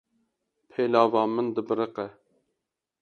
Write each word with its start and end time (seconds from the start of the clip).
Pêlava 0.71 1.21
min 1.35 1.47
dibiriqe. 1.55 2.05